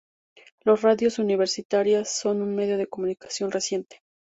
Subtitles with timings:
[0.63, 3.99] Las radios universitarias son un medio de comunicación reciente.